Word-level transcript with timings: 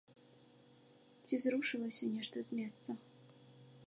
Ці 1.27 1.35
зрушылася 1.43 2.05
нешта 2.15 2.37
з 2.47 2.61
месца? 2.61 2.89